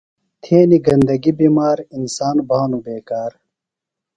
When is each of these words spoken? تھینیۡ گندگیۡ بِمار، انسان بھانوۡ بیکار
تھینیۡ 0.43 0.83
گندگیۡ 0.85 1.35
بِمار، 1.37 1.77
انسان 1.95 2.35
بھانوۡ 2.49 2.83
بیکار 2.85 3.31